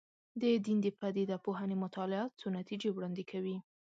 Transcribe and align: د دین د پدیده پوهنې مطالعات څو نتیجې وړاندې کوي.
د 0.41 0.43
دین 0.65 0.77
د 0.83 0.87
پدیده 0.99 1.37
پوهنې 1.45 1.75
مطالعات 1.83 2.31
څو 2.39 2.47
نتیجې 2.57 2.89
وړاندې 2.91 3.23
کوي. 3.31 3.57